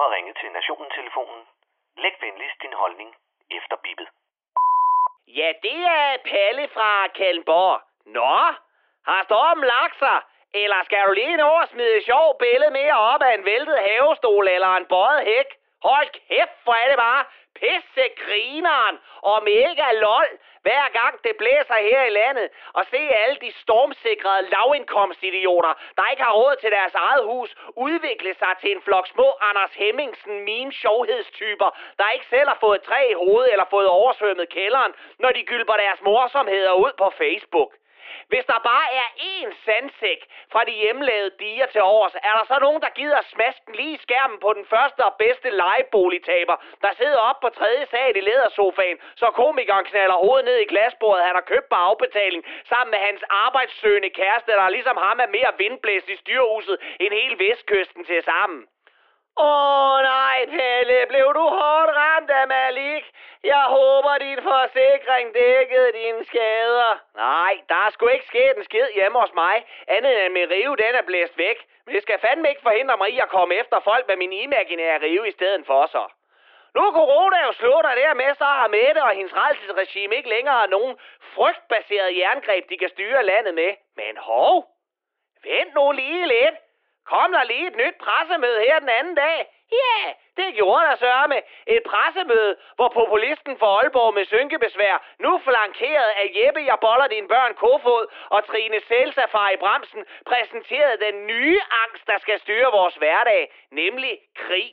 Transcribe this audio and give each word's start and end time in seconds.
har 0.00 0.10
ringet 0.16 0.36
til 0.40 0.50
Nationen-telefonen. 0.52 1.42
Læg 1.96 2.14
venligst 2.20 2.62
din 2.62 2.72
holdning 2.72 3.10
efter 3.50 3.76
bippet. 3.84 4.08
Ja, 5.38 5.52
det 5.62 5.80
er 5.98 6.16
Palle 6.30 6.68
fra 6.68 7.08
Kalmborg. 7.08 7.80
Nå, 8.06 8.36
har 9.08 9.20
stormen 9.24 9.64
lagt 9.64 9.98
sig? 9.98 10.18
Eller 10.54 10.84
skal 10.84 11.06
du 11.06 11.12
lige 11.12 11.36
nå 11.36 11.50
at 11.62 11.68
smide 11.68 11.96
et 11.96 12.04
sjovt 12.04 12.38
billede 12.38 12.70
mere 12.70 12.98
op 13.12 13.22
af 13.22 13.34
en 13.34 13.44
væltet 13.44 13.78
havestol 13.88 14.48
eller 14.48 14.72
en 14.76 14.86
bøjet 14.86 15.24
hæk? 15.24 15.48
Hold 15.82 16.08
kæft, 16.28 16.58
hvor 16.64 16.74
er 16.74 16.88
det 16.88 16.98
bare 16.98 17.24
pisse 17.60 18.04
grineren 18.22 18.96
og 19.22 19.42
mega 19.42 19.92
lol, 19.92 20.28
hver 20.66 20.86
gang 20.98 21.14
det 21.26 21.34
blæser 21.40 21.78
her 21.90 22.02
i 22.10 22.12
landet. 22.20 22.48
Og 22.78 22.82
se 22.92 23.00
alle 23.22 23.36
de 23.44 23.50
stormsikrede 23.62 24.48
lavindkomstidioter, 24.54 25.72
der 25.96 26.04
ikke 26.10 26.22
har 26.22 26.34
råd 26.40 26.56
til 26.60 26.70
deres 26.70 26.94
eget 26.94 27.24
hus, 27.30 27.50
udvikle 27.86 28.34
sig 28.34 28.52
til 28.60 28.70
en 28.76 28.82
flok 28.86 29.06
små 29.14 29.28
Anders 29.48 29.74
Hemmingsen 29.82 30.34
meme 30.48 30.72
sjovhedstyper, 30.72 31.70
der 31.98 32.14
ikke 32.14 32.26
selv 32.34 32.48
har 32.48 32.58
fået 32.60 32.82
træ 32.82 33.00
i 33.10 33.20
hovedet 33.24 33.52
eller 33.52 33.66
fået 33.70 33.88
oversvømmet 33.88 34.48
kælderen, 34.48 34.92
når 35.18 35.30
de 35.36 35.42
gylper 35.42 35.76
deres 35.84 36.00
morsomheder 36.02 36.72
ud 36.72 36.92
på 36.98 37.12
Facebook. 37.22 37.70
Hvis 38.28 38.44
der 38.44 38.58
bare 38.70 38.86
er 39.02 39.08
én 39.34 39.50
sandsæk 39.64 40.20
fra 40.52 40.64
de 40.64 40.70
hjemlavede 40.70 41.32
diger 41.38 41.66
til 41.66 41.82
års, 41.82 42.14
er 42.14 42.34
der 42.38 42.44
så 42.52 42.56
nogen, 42.60 42.82
der 42.82 42.88
gider 42.88 43.20
smasken 43.32 43.74
lige 43.74 43.94
i 43.94 44.02
skærmen 44.06 44.38
på 44.40 44.52
den 44.58 44.66
første 44.66 45.04
og 45.04 45.14
bedste 45.24 45.50
lejeboligtaber, 45.50 46.56
der 46.82 46.92
sidder 47.00 47.18
op 47.18 47.40
på 47.40 47.48
tredje 47.48 47.86
sal 47.86 48.16
i 48.16 48.20
lædersofaen, 48.20 48.98
så 49.16 49.26
komikeren 49.26 49.84
knaller 49.84 50.14
hovedet 50.14 50.44
ned 50.44 50.58
i 50.58 50.70
glasbordet, 50.72 51.24
han 51.24 51.34
har 51.34 51.46
købt 51.52 51.68
på 51.68 51.74
afbetaling, 51.74 52.44
sammen 52.68 52.90
med 52.90 52.98
hans 52.98 53.22
arbejdssøgende 53.30 54.10
kæreste, 54.10 54.52
der 54.52 54.68
ligesom 54.68 54.96
ham 54.96 55.18
er 55.20 55.26
mere 55.26 55.52
vindblæst 55.58 56.08
i 56.08 56.16
styrhuset 56.16 56.76
end 57.00 57.12
hele 57.20 57.36
vestkysten 57.38 58.04
til 58.04 58.22
sammen. 58.22 58.66
Åh 59.36 59.46
oh, 59.46 60.02
nej, 60.02 60.46
Pelle, 60.46 61.06
blev 61.08 61.26
du 61.34 61.44
hårdt 61.58 61.90
ramt 61.96 62.30
af 62.30 62.48
Malik? 62.48 63.04
Jeg 63.44 63.64
håber, 63.78 64.18
din 64.18 64.42
forsikring 64.42 65.34
dækkede 65.34 65.92
dine 65.92 66.24
skader. 66.24 66.92
Nej, 67.16 67.54
der 67.68 67.74
er 67.86 67.90
sgu 67.90 68.06
ikke 68.06 68.26
sket 68.26 68.56
en 68.56 68.64
skid 68.64 68.88
hjemme 68.94 69.20
hos 69.20 69.34
mig, 69.34 69.66
andet 69.88 70.24
end 70.24 70.32
min 70.32 70.50
rive, 70.50 70.76
den 70.76 70.94
er 70.94 71.02
blæst 71.02 71.38
væk. 71.38 71.58
Men 71.84 71.94
det 71.94 72.02
skal 72.02 72.18
fandme 72.18 72.48
ikke 72.48 72.62
forhindre 72.62 72.96
mig 72.96 73.10
i 73.10 73.18
at 73.18 73.28
komme 73.28 73.54
efter 73.54 73.80
folk 73.80 74.08
med 74.08 74.16
min 74.16 74.32
imaginære 74.32 75.00
rive 75.00 75.28
i 75.28 75.32
stedet 75.32 75.66
for 75.66 75.86
så. 75.86 76.04
Nu 76.74 76.80
er 76.88 76.92
corona 76.92 77.38
jo 77.46 77.52
slut, 77.52 77.84
og 77.90 77.96
dermed 77.96 78.34
så 78.34 78.44
har 78.44 78.68
Mette 78.68 79.02
og 79.02 79.10
hendes 79.10 79.36
redselsregime 79.36 80.14
ikke 80.16 80.28
længere 80.28 80.68
nogen 80.68 80.98
frygtbaseret 81.34 82.18
jerngreb, 82.18 82.68
de 82.70 82.78
kan 82.78 82.88
styre 82.88 83.24
landet 83.24 83.54
med. 83.54 83.74
Men 83.96 84.16
hov, 84.16 84.66
vent 85.44 85.74
nu 85.74 85.92
lige 85.92 86.26
lidt. 86.26 86.56
Kom 87.06 87.32
der 87.32 87.44
lige 87.44 87.66
et 87.66 87.76
nyt 87.76 87.96
pressemøde 88.04 88.60
her 88.60 88.78
den 88.78 88.88
anden 88.88 89.14
dag? 89.14 89.46
Ja, 89.80 89.98
det 90.36 90.54
gjorde 90.54 90.86
der 90.88 90.96
sørge 90.96 91.28
med. 91.28 91.42
Et 91.66 91.82
pressemøde, 91.90 92.56
hvor 92.76 92.88
populisten 92.88 93.58
for 93.58 93.66
Aalborg 93.78 94.14
med 94.14 94.24
synkebesvær, 94.24 94.96
nu 95.18 95.40
flankeret 95.44 96.10
af 96.20 96.26
Jeppe, 96.36 96.60
jeg 96.70 96.78
boller 96.80 97.06
dine 97.06 97.28
børn 97.28 97.54
Kofod 97.54 98.06
og 98.28 98.46
Trine 98.46 98.80
Selsafar 98.88 99.50
i 99.50 99.56
bremsen, 99.56 100.04
præsenterede 100.26 101.04
den 101.06 101.26
nye 101.26 101.60
angst, 101.84 102.06
der 102.06 102.18
skal 102.18 102.40
styre 102.40 102.72
vores 102.72 102.94
hverdag, 102.94 103.52
nemlig 103.70 104.18
krig. 104.34 104.72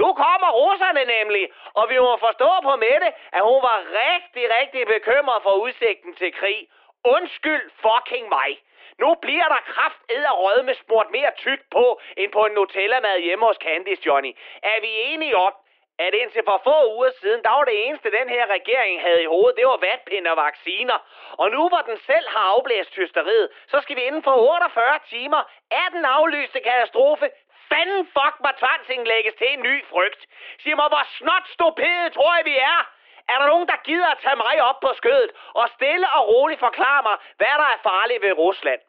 Nu 0.00 0.12
kommer 0.24 0.50
russerne 0.62 1.04
nemlig, 1.04 1.44
og 1.74 1.84
vi 1.90 1.98
må 1.98 2.16
forstå 2.16 2.50
på 2.62 2.76
Mette, 2.76 3.08
at 3.36 3.42
hun 3.50 3.60
var 3.68 3.78
rigtig, 4.04 4.44
rigtig 4.58 4.86
bekymret 4.86 5.42
for 5.42 5.52
udsigten 5.64 6.14
til 6.14 6.32
krig. 6.32 6.68
Undskyld 7.14 7.70
fucking 7.84 8.28
mig. 8.28 8.50
Nu 8.98 9.14
bliver 9.14 9.48
der 9.54 9.60
kraft 9.72 10.02
røde 10.42 10.62
med 10.62 10.74
smurt 10.74 11.10
mere 11.10 11.32
tykt 11.36 11.70
på, 11.70 12.00
end 12.16 12.32
på 12.32 12.40
en 12.46 12.52
Nutella-mad 12.52 13.18
hjemme 13.20 13.46
hos 13.46 13.56
Candice 13.56 14.02
Johnny. 14.06 14.32
Er 14.62 14.80
vi 14.80 14.90
enige 15.12 15.36
om, 15.36 15.54
at 15.98 16.14
indtil 16.14 16.42
for 16.44 16.60
få 16.64 16.94
uger 16.94 17.10
siden, 17.20 17.42
der 17.42 17.50
var 17.50 17.64
det 17.64 17.86
eneste, 17.86 18.10
den 18.10 18.28
her 18.28 18.46
regering 18.46 19.02
havde 19.02 19.22
i 19.22 19.32
hovedet, 19.34 19.56
det 19.56 19.66
var 19.66 19.76
vatpinde 19.76 20.30
og 20.30 20.36
vacciner. 20.36 20.98
Og 21.42 21.50
nu 21.50 21.68
hvor 21.68 21.82
den 21.88 21.98
selv 22.10 22.28
har 22.28 22.44
afblæst 22.54 22.94
hysteriet, 22.94 23.48
så 23.66 23.80
skal 23.80 23.96
vi 23.96 24.02
inden 24.02 24.22
for 24.22 24.34
48 24.34 24.98
timer 25.08 25.42
af 25.70 25.88
den 25.92 26.04
aflyste 26.04 26.60
katastrofe 26.60 27.30
fanden 27.70 28.02
fuck 28.16 28.34
mig 28.44 28.54
tvangsindlægges 28.62 29.34
til 29.34 29.48
en 29.52 29.62
ny 29.68 29.84
frygt. 29.92 30.22
Sig 30.62 30.76
mig, 30.80 30.88
hvor 30.92 31.04
snot 31.18 31.46
stupide 31.54 32.10
tror 32.16 32.36
jeg, 32.36 32.44
vi 32.44 32.56
er. 32.56 32.95
Er 33.28 33.38
der 33.38 33.46
nogen, 33.46 33.68
der 33.68 33.84
gider 33.84 34.08
at 34.10 34.18
tage 34.22 34.36
mig 34.36 34.62
op 34.62 34.80
på 34.80 34.90
skødet 35.00 35.30
og 35.54 35.68
stille 35.68 36.06
og 36.16 36.28
roligt 36.28 36.60
forklare 36.60 37.02
mig, 37.02 37.16
hvad 37.36 37.54
der 37.60 37.68
er 37.74 37.80
farligt 37.82 38.22
ved 38.22 38.32
Rusland? 38.32 38.80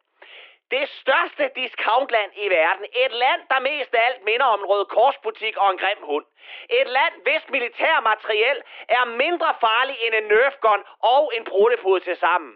Det 0.72 0.90
største 0.90 1.50
discountland 1.56 2.32
i 2.36 2.50
verden. 2.50 2.86
Et 3.06 3.12
land, 3.12 3.42
der 3.50 3.60
mest 3.60 3.94
af 3.96 4.06
alt 4.08 4.24
minder 4.24 4.46
om 4.46 4.60
en 4.60 4.66
rød 4.66 4.86
korsbutik 4.86 5.58
og 5.58 5.72
en 5.72 5.78
grim 5.78 6.02
hund. 6.02 6.26
Et 6.70 6.88
land, 6.88 7.14
hvis 7.24 7.44
militær 7.50 8.00
materiel 8.00 8.62
er 8.90 9.06
mindre 9.06 9.56
farlig 9.60 9.98
end 10.06 10.14
en 10.16 10.24
nerfgun 10.24 10.84
og 11.00 11.32
en 11.36 11.44
brudepud 11.44 12.00
til 12.00 12.18
sammen. 12.18 12.54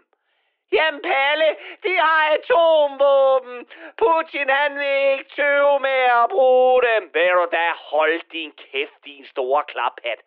Jamen 0.72 1.02
Palle, 1.02 1.56
de 1.82 1.92
har 1.98 2.22
atomvåben. 2.36 3.66
Putin 3.98 4.48
han 4.50 4.78
vil 4.78 5.12
ikke 5.12 5.30
tøve 5.36 5.80
med 5.80 6.00
at 6.20 6.26
bruge 6.30 6.82
dem. 6.82 7.10
Ved 7.14 7.30
du 7.38 7.46
da, 7.52 7.66
hold 7.90 8.20
din 8.32 8.52
kæft, 8.52 9.04
din 9.04 9.26
store 9.26 9.64
klaphat. 9.64 10.20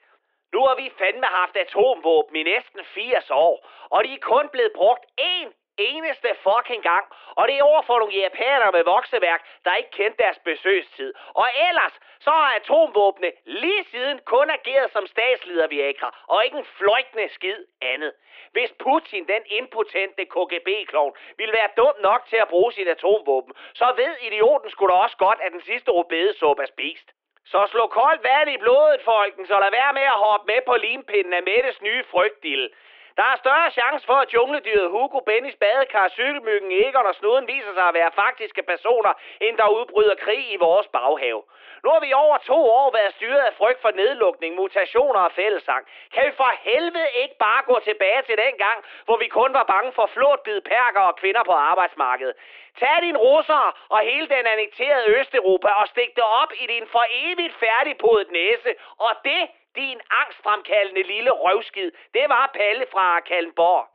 Nu 0.53 0.59
har 0.67 0.75
vi 0.75 0.91
fandme 0.97 1.25
haft 1.25 1.55
atomvåben 1.57 2.35
i 2.35 2.43
næsten 2.43 2.85
80 2.85 3.31
år, 3.31 3.67
og 3.89 4.03
de 4.03 4.13
er 4.13 4.27
kun 4.31 4.49
blevet 4.49 4.71
brugt 4.75 5.05
én 5.21 5.49
eneste 5.77 6.29
fucking 6.43 6.83
gang. 6.83 7.05
Og 7.35 7.47
det 7.47 7.55
er 7.57 7.63
over 7.63 7.81
for 7.81 7.99
nogle 7.99 8.13
japanere 8.13 8.71
med 8.71 8.83
vokseværk, 8.83 9.41
der 9.65 9.75
ikke 9.75 9.91
kendte 9.91 10.23
deres 10.23 10.39
besøgstid. 10.39 11.13
Og 11.33 11.47
ellers, 11.69 11.93
så 12.19 12.29
har 12.29 12.55
atomvåbne 12.59 13.31
lige 13.45 13.83
siden 13.91 14.19
kun 14.25 14.49
ageret 14.49 14.91
som 14.91 15.07
statsleder 15.07 15.67
Viagra, 15.67 16.09
og 16.27 16.45
ikke 16.45 16.57
en 16.57 16.71
fløjtende 16.77 17.29
skid 17.33 17.59
andet. 17.81 18.13
Hvis 18.51 18.71
Putin, 18.79 19.27
den 19.27 19.43
impotente 19.45 20.25
KGB-klovn, 20.25 21.13
ville 21.37 21.53
være 21.53 21.69
dum 21.77 21.95
nok 21.99 22.21
til 22.29 22.37
at 22.37 22.47
bruge 22.47 22.71
sin 22.73 22.87
atomvåben, 22.87 23.53
så 23.73 23.93
ved 23.97 24.15
idioten 24.21 24.69
skulle 24.69 24.93
da 24.93 24.97
også 24.99 25.17
godt, 25.17 25.39
at 25.41 25.51
den 25.51 25.61
sidste 25.61 25.91
rødbedesuppe 25.91 26.63
er 26.63 26.67
spist. 26.67 27.11
Så 27.51 27.67
slå 27.71 27.87
koldt 27.87 28.23
vand 28.23 28.49
i 28.49 28.57
blodet, 28.57 29.01
folken, 29.05 29.47
så 29.47 29.59
lad 29.59 29.71
være 29.71 29.93
med 29.93 30.07
at 30.13 30.21
hoppe 30.25 30.45
med 30.51 30.61
på 30.67 30.75
limpinden 30.75 31.33
af 31.33 31.43
Mettes 31.43 31.81
nye 31.81 32.03
frygtdille. 32.11 32.69
Der 33.17 33.27
er 33.33 33.37
større 33.43 33.71
chance 33.71 34.05
for, 34.05 34.17
at 34.25 34.33
jungledyret 34.33 34.89
Hugo, 34.89 35.19
Bennys 35.19 35.55
badekar, 35.55 36.07
cykelmyggen, 36.07 36.71
Egon 36.71 37.05
og 37.05 37.15
Snuden 37.15 37.47
viser 37.47 37.73
sig 37.73 37.87
at 37.87 37.93
være 37.93 38.11
faktiske 38.21 38.63
personer, 38.63 39.13
end 39.41 39.57
der 39.57 39.75
udbryder 39.77 40.15
krig 40.15 40.53
i 40.53 40.57
vores 40.57 40.87
baghave. 40.87 41.41
Nu 41.83 41.89
har 41.89 41.99
vi 41.99 42.13
over 42.13 42.37
to 42.37 42.59
år 42.79 42.91
været 42.97 43.13
styret 43.13 43.43
af 43.49 43.53
frygt 43.53 43.81
for 43.81 43.91
nedlukning, 43.91 44.55
mutationer 44.55 45.19
og 45.27 45.31
fællesang. 45.31 45.87
Kan 46.13 46.25
vi 46.27 46.31
for 46.31 46.51
helvede 46.69 47.09
ikke 47.21 47.35
bare 47.39 47.61
gå 47.71 47.79
tilbage 47.79 48.21
til 48.21 48.37
den 48.37 48.55
gang, 48.65 48.77
hvor 49.05 49.17
vi 49.17 49.27
kun 49.27 49.53
var 49.53 49.63
bange 49.63 49.91
for 49.91 50.05
flåtbid 50.13 50.61
perker 50.61 51.01
og 51.09 51.15
kvinder 51.15 51.43
på 51.43 51.51
arbejdsmarkedet? 51.51 52.35
Tag 52.79 52.97
din 53.01 53.17
russer 53.17 53.63
og 53.89 53.99
hele 53.99 54.27
den 54.27 54.45
annekterede 54.53 55.09
Østeuropa 55.19 55.67
og 55.67 55.87
stik 55.87 56.15
det 56.15 56.23
op 56.41 56.51
i 56.63 56.65
din 56.73 56.87
for 56.87 57.05
evigt 57.09 57.55
færdigpodet 57.63 58.31
næse. 58.31 58.69
Og 58.97 59.11
det 59.23 59.41
din 59.75 59.99
angstfremkaldende 60.21 61.03
lille 61.03 61.31
røvskid, 61.31 61.91
det 62.13 62.25
var 62.33 62.51
Palle 62.57 62.85
fra 62.93 63.19
Kalmborg. 63.19 63.85